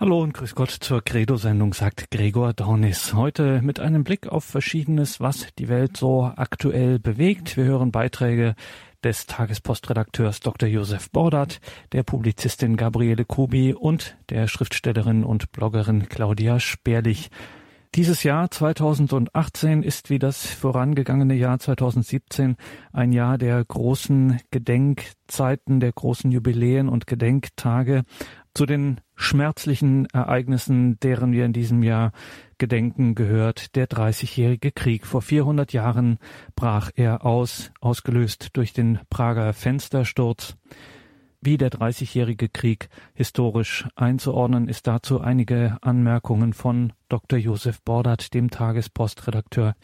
[0.00, 3.12] Hallo und grüß Gott zur Credo-Sendung, sagt Gregor Dornis.
[3.12, 7.58] Heute mit einem Blick auf Verschiedenes, was die Welt so aktuell bewegt.
[7.58, 8.54] Wir hören Beiträge
[9.04, 10.70] des Tagespostredakteurs Dr.
[10.70, 11.60] Josef Bordert,
[11.92, 17.28] der Publizistin Gabriele Kubi und der Schriftstellerin und Bloggerin Claudia Sperlich.
[17.94, 22.56] Dieses Jahr 2018 ist wie das vorangegangene Jahr 2017
[22.92, 28.04] ein Jahr der großen Gedenkzeiten, der großen Jubiläen und Gedenktage
[28.54, 32.12] zu den schmerzlichen Ereignissen, deren wir in diesem Jahr
[32.58, 35.06] gedenken, gehört der Dreißigjährige Krieg.
[35.06, 36.18] Vor 400 Jahren
[36.56, 40.56] brach er aus, ausgelöst durch den Prager Fenstersturz.
[41.42, 47.38] Wie der Dreißigjährige Krieg historisch einzuordnen, ist dazu einige Anmerkungen von Dr.
[47.38, 49.74] Josef Bordert, dem Tagespostredakteur.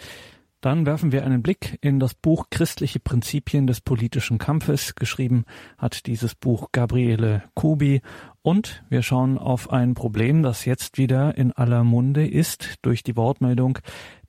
[0.67, 4.97] Dann werfen wir einen Blick in das Buch Christliche Prinzipien des politischen Kampfes.
[4.97, 5.45] Geschrieben
[5.79, 8.01] hat dieses Buch Gabriele Kubi.
[8.43, 13.15] Und wir schauen auf ein Problem, das jetzt wieder in aller Munde ist durch die
[13.15, 13.79] Wortmeldung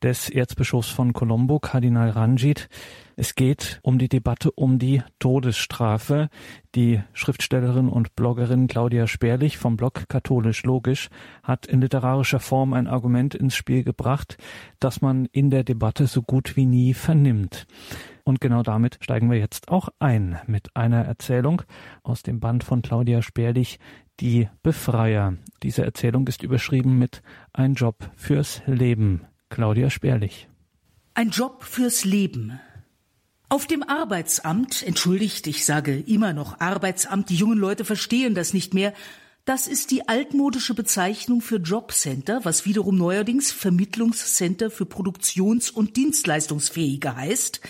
[0.03, 2.69] des Erzbischofs von Colombo, Kardinal Ranjit.
[3.19, 6.29] Es geht um die Debatte um die Todesstrafe.
[6.75, 11.09] Die Schriftstellerin und Bloggerin Claudia Sperlich vom Blog Katholisch Logisch
[11.41, 14.37] hat in literarischer Form ein Argument ins Spiel gebracht,
[14.79, 17.65] das man in der Debatte so gut wie nie vernimmt.
[18.23, 21.63] Und genau damit steigen wir jetzt auch ein mit einer Erzählung
[22.03, 23.79] aus dem Band von Claudia Sperlich,
[24.19, 25.33] Die Befreier.
[25.63, 29.21] Diese Erzählung ist überschrieben mit Ein Job fürs Leben.
[29.49, 30.47] Claudia Sperlich.
[31.15, 32.59] Ein Job fürs Leben.
[33.49, 38.73] Auf dem Arbeitsamt, entschuldigt, ich sage immer noch Arbeitsamt, die jungen Leute verstehen das nicht
[38.73, 38.93] mehr,
[39.45, 47.15] das ist die altmodische Bezeichnung für Jobcenter, was wiederum neuerdings Vermittlungscenter für Produktions- und Dienstleistungsfähige
[47.15, 47.61] heißt.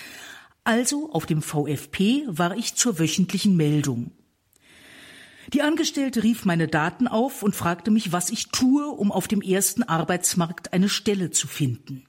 [0.64, 4.10] Also auf dem VfP war ich zur wöchentlichen Meldung.
[5.54, 9.44] Die Angestellte rief meine Daten auf und fragte mich, was ich tue, um auf dem
[9.44, 12.07] ersten Arbeitsmarkt eine Stelle zu finden.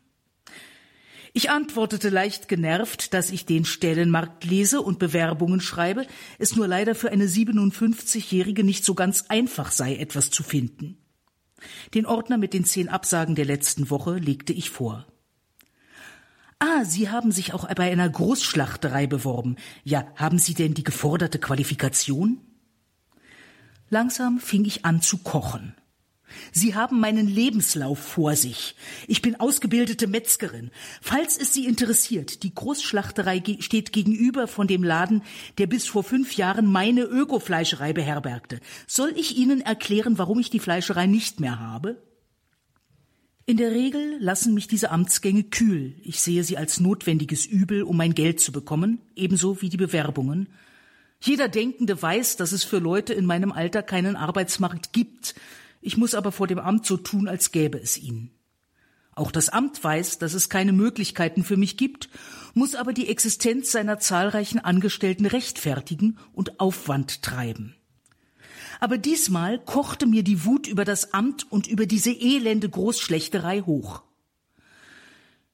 [1.35, 6.07] Ich antwortete leicht genervt, dass ich den Stellenmarkt lese und Bewerbungen schreibe,
[6.39, 10.99] es nur leider für eine 57-Jährige nicht so ganz einfach sei, etwas zu finden.
[11.95, 15.07] Den Ordner mit den zehn Absagen der letzten Woche legte ich vor.
[16.61, 19.57] Ah, Sie haben sich auch bei einer Großschlachterei beworben.
[19.85, 22.41] Ja, haben Sie denn die geforderte Qualifikation?
[23.91, 25.75] Langsam fing ich an zu kochen.
[26.53, 28.75] Sie haben meinen Lebenslauf vor sich.
[29.07, 30.71] Ich bin ausgebildete Metzgerin.
[31.01, 35.23] Falls es Sie interessiert, die Großschlachterei steht gegenüber von dem Laden,
[35.59, 38.61] der bis vor fünf Jahren meine Ökofleischerei beherbergte.
[38.87, 42.03] Soll ich Ihnen erklären, warum ich die Fleischerei nicht mehr habe?
[43.49, 45.95] In der Regel lassen mich diese Amtsgänge kühl.
[46.03, 50.49] Ich sehe sie als notwendiges Übel, um mein Geld zu bekommen, ebenso wie die Bewerbungen.
[51.19, 55.35] Jeder Denkende weiß, dass es für Leute in meinem Alter keinen Arbeitsmarkt gibt,
[55.81, 58.31] ich muss aber vor dem Amt so tun, als gäbe es ihn.
[59.19, 62.09] Auch das Amt weiß, dass es keine Möglichkeiten für mich gibt,
[62.55, 67.75] muss aber die Existenz seiner zahlreichen Angestellten rechtfertigen und Aufwand treiben.
[68.81, 74.03] Aber diesmal kochte mir die Wut über das Amt und über diese elende Großschlechterei hoch.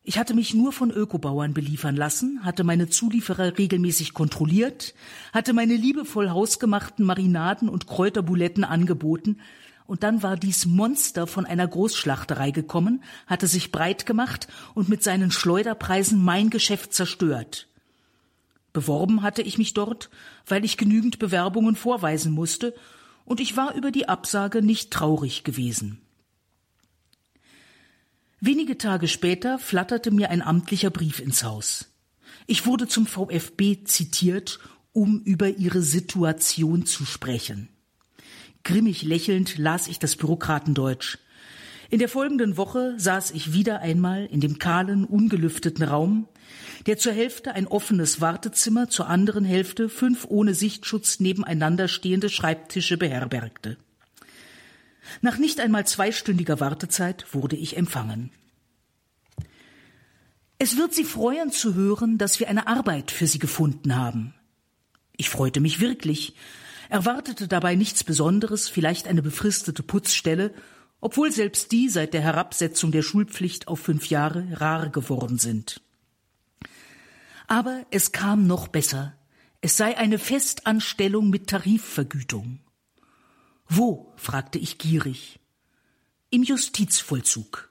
[0.06, 4.94] Ich hatte mich nur von Ökobauern beliefern lassen, hatte meine Zulieferer regelmäßig kontrolliert,
[5.32, 9.38] hatte meine liebevoll hausgemachten Marinaden und Kräuterbuletten angeboten,
[9.86, 15.02] und dann war dies Monster von einer Großschlachterei gekommen, hatte sich breit gemacht und mit
[15.02, 17.68] seinen Schleuderpreisen mein Geschäft zerstört.
[18.72, 20.10] Beworben hatte ich mich dort,
[20.46, 22.74] weil ich genügend Bewerbungen vorweisen musste,
[23.26, 26.02] und ich war über die Absage nicht traurig gewesen.
[28.40, 31.86] Wenige Tage später flatterte mir ein amtlicher Brief ins Haus.
[32.46, 34.58] Ich wurde zum VfB zitiert,
[34.92, 37.70] um über ihre Situation zu sprechen.
[38.64, 41.18] Grimmig lächelnd las ich das Bürokratendeutsch.
[41.90, 46.26] In der folgenden Woche saß ich wieder einmal in dem kahlen, ungelüfteten Raum,
[46.86, 52.96] der zur Hälfte ein offenes Wartezimmer, zur anderen Hälfte fünf ohne Sichtschutz nebeneinander stehende Schreibtische
[52.96, 53.76] beherbergte.
[55.20, 58.30] Nach nicht einmal zweistündiger Wartezeit wurde ich empfangen.
[60.58, 64.34] Es wird Sie freuen zu hören, dass wir eine Arbeit für Sie gefunden haben.
[65.16, 66.34] Ich freute mich wirklich,
[66.88, 70.52] erwartete dabei nichts Besonderes, vielleicht eine befristete Putzstelle,
[71.00, 75.82] obwohl selbst die seit der Herabsetzung der Schulpflicht auf fünf Jahre rar geworden sind.
[77.46, 79.14] Aber es kam noch besser.
[79.60, 82.60] Es sei eine Festanstellung mit Tarifvergütung.
[83.68, 84.12] Wo?
[84.16, 85.40] fragte ich gierig.
[86.30, 87.70] Im Justizvollzug.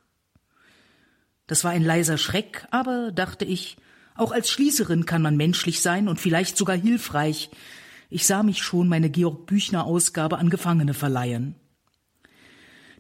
[1.48, 3.78] Das war ein leiser Schreck, aber, dachte ich,
[4.16, 7.50] auch als Schließerin kann man menschlich sein und vielleicht sogar hilfreich,
[8.14, 11.56] ich sah mich schon meine Georg Büchner Ausgabe an Gefangene verleihen.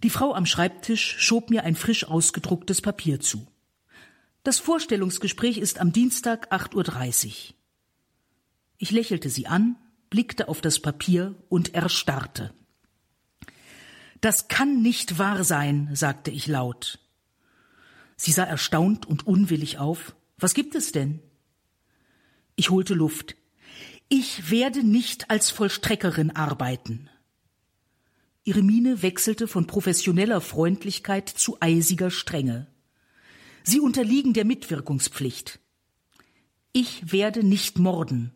[0.02, 3.46] Die Frau am Schreibtisch schob mir ein frisch ausgedrucktes Papier zu.
[4.44, 7.56] Das Vorstellungsgespräch ist am Dienstag 8.30 Uhr.
[8.80, 9.76] Ich lächelte sie an,
[10.10, 12.52] blickte auf das Papier und erstarrte.
[14.20, 16.98] Das kann nicht wahr sein, sagte ich laut.
[18.16, 20.16] Sie sah erstaunt und unwillig auf.
[20.38, 21.22] Was gibt es denn?
[22.56, 23.36] Ich holte Luft.
[24.16, 27.10] Ich werde nicht als Vollstreckerin arbeiten.
[28.44, 32.68] Ihre Miene wechselte von professioneller Freundlichkeit zu eisiger Strenge.
[33.64, 35.60] Sie unterliegen der Mitwirkungspflicht.
[36.74, 38.36] Ich werde nicht morden.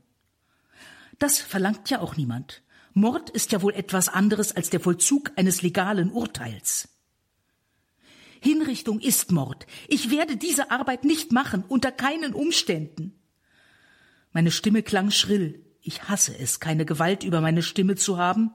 [1.20, 2.64] Das verlangt ja auch niemand.
[2.96, 6.90] Mord ist ja wohl etwas anderes als der Vollzug eines legalen Urteils.
[8.42, 9.68] Hinrichtung ist Mord.
[9.88, 13.14] Ich werde diese Arbeit nicht machen, unter keinen Umständen.
[14.34, 15.64] Meine Stimme klang schrill.
[15.88, 18.52] Ich hasse es, keine Gewalt über meine Stimme zu haben,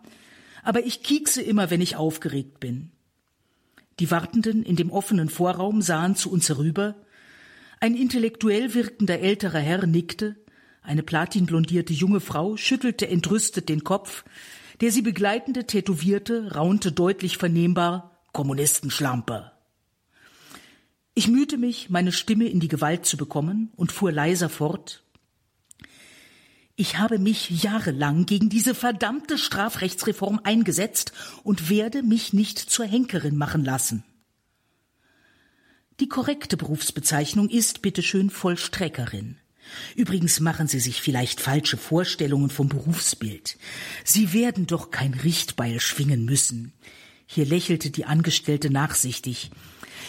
[0.63, 2.91] aber ich kiekse immer, wenn ich aufgeregt bin.
[4.01, 6.95] Die Wartenden in dem offenen Vorraum sahen zu uns herüber.
[7.81, 10.37] Ein intellektuell wirkender älterer Herr nickte,
[10.83, 14.25] eine platinblondierte junge Frau schüttelte entrüstet den Kopf,
[14.83, 19.53] der sie begleitende Tätowierte raunte deutlich vernehmbar Kommunistenschlampe.
[21.15, 25.03] Ich mühte mich, meine Stimme in die Gewalt zu bekommen und fuhr leiser fort.
[26.75, 33.37] Ich habe mich jahrelang gegen diese verdammte Strafrechtsreform eingesetzt und werde mich nicht zur Henkerin
[33.37, 34.05] machen lassen.
[36.01, 39.37] Die korrekte Berufsbezeichnung ist bitteschön Vollstreckerin.
[39.95, 43.59] Übrigens machen Sie sich vielleicht falsche Vorstellungen vom Berufsbild.
[44.03, 46.73] Sie werden doch kein Richtbeil schwingen müssen.
[47.27, 49.51] Hier lächelte die Angestellte nachsichtig.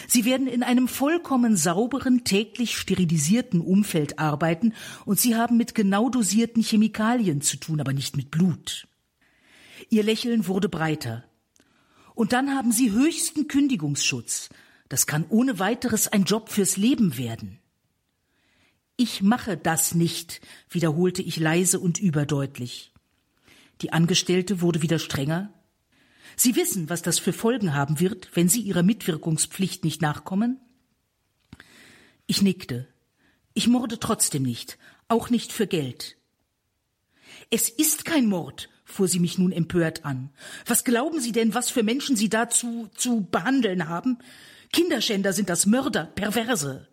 [0.06, 4.74] Sie werden in einem vollkommen sauberen, täglich sterilisierten Umfeld arbeiten
[5.04, 8.86] und Sie haben mit genau dosierten Chemikalien zu tun, aber nicht mit Blut.
[9.90, 11.24] Ihr Lächeln wurde breiter.
[12.14, 14.48] Und dann haben Sie höchsten Kündigungsschutz.
[14.88, 17.58] Das kann ohne weiteres ein Job fürs Leben werden.
[18.96, 22.92] Ich mache das nicht, wiederholte ich leise und überdeutlich.
[23.80, 25.52] Die Angestellte wurde wieder strenger.
[26.36, 30.60] Sie wissen, was das für Folgen haben wird, wenn Sie Ihrer Mitwirkungspflicht nicht nachkommen?
[32.26, 32.88] Ich nickte.
[33.52, 34.78] Ich morde trotzdem nicht,
[35.08, 36.16] auch nicht für Geld.
[37.50, 40.30] Es ist kein Mord, fuhr sie mich nun empört an.
[40.66, 44.18] Was glauben Sie denn, was für Menschen Sie dazu zu behandeln haben?
[44.72, 46.88] Kinderschänder sind das Mörder, Perverse.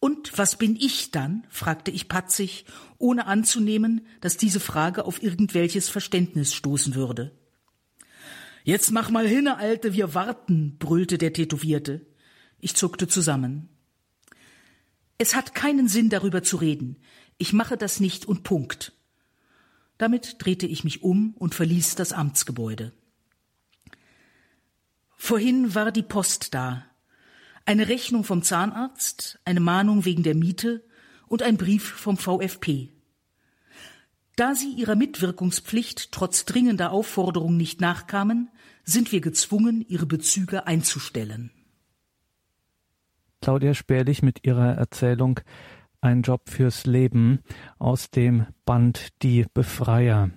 [0.00, 1.46] Und was bin ich dann?
[1.50, 2.64] fragte ich patzig,
[2.98, 7.32] ohne anzunehmen, dass diese Frage auf irgendwelches Verständnis stoßen würde.
[8.64, 12.06] Jetzt mach mal hinne, Alte, wir warten, brüllte der Tätowierte.
[12.60, 13.68] Ich zuckte zusammen.
[15.16, 16.96] Es hat keinen Sinn, darüber zu reden.
[17.38, 18.92] Ich mache das nicht und Punkt.
[19.96, 22.92] Damit drehte ich mich um und verließ das Amtsgebäude.
[25.16, 26.84] Vorhin war die Post da,
[27.64, 30.84] eine Rechnung vom Zahnarzt, eine Mahnung wegen der Miete
[31.26, 32.92] und ein Brief vom VfP.
[34.38, 38.50] Da sie ihrer Mitwirkungspflicht trotz dringender Aufforderung nicht nachkamen,
[38.84, 41.50] sind wir gezwungen, ihre Bezüge einzustellen.
[43.42, 45.40] Claudia Spärlich mit ihrer Erzählung
[46.00, 47.40] Ein Job fürs Leben
[47.80, 50.30] aus dem Band Die Befreier.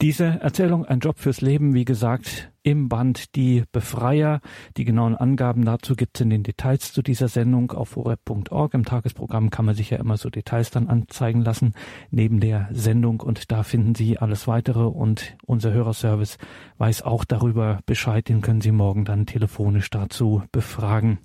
[0.00, 4.40] Diese Erzählung Ein Job fürs Leben, wie gesagt, im Band Die Befreier.
[4.78, 8.72] Die genauen Angaben dazu gibt es in den Details zu dieser Sendung auf horeb.org.
[8.72, 11.74] Im Tagesprogramm kann man sich ja immer so Details dann anzeigen lassen
[12.10, 16.38] neben der Sendung und da finden Sie alles weitere und unser Hörerservice
[16.78, 18.26] weiß auch darüber Bescheid.
[18.26, 21.20] Den können Sie morgen dann telefonisch dazu befragen.